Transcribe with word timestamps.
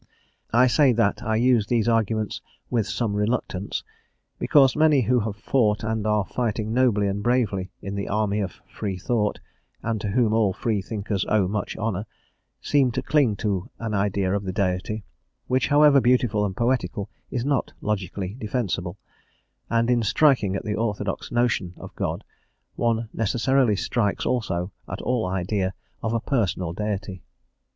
I 0.51 0.65
say 0.65 0.93
that 0.93 1.21
I 1.21 1.35
use 1.35 1.67
these 1.67 1.87
arguments 1.87 2.41
"with 2.71 2.87
some 2.87 3.13
reluctance," 3.13 3.83
because 4.39 4.75
many 4.75 5.01
who 5.01 5.19
have 5.19 5.35
fought 5.35 5.83
and 5.83 6.07
are 6.07 6.25
fighting 6.25 6.73
nobly 6.73 7.05
and 7.05 7.21
bravely 7.21 7.69
in 7.83 7.93
the 7.93 8.07
army 8.07 8.39
of 8.39 8.59
freethought, 8.67 9.39
and 9.83 10.01
to 10.01 10.07
whom 10.09 10.33
all 10.33 10.53
free 10.53 10.81
thinkers 10.81 11.23
owe 11.29 11.47
much 11.47 11.77
honour, 11.77 12.07
seem 12.63 12.89
to 12.93 13.03
cling 13.03 13.35
to 13.45 13.69
an 13.77 13.93
idea 13.93 14.33
of 14.35 14.43
the 14.43 14.51
Deity, 14.51 15.03
which, 15.45 15.67
however 15.67 16.01
beautiful 16.01 16.45
and 16.47 16.57
poetical, 16.57 17.07
is 17.29 17.45
not 17.45 17.71
logically 17.79 18.33
defensible, 18.39 18.97
and 19.69 19.87
in 19.91 20.01
striking 20.01 20.55
at 20.55 20.63
the 20.65 20.73
orthodox 20.73 21.31
notion 21.31 21.75
of 21.77 21.93
God, 21.93 22.23
one 22.75 23.07
necessarily 23.13 23.75
strikes 23.75 24.25
also 24.25 24.71
at 24.89 24.99
all 25.03 25.27
idea 25.27 25.75
of 26.01 26.11
a 26.11 26.19
"Personal" 26.19 26.73
Deity. 26.73 27.21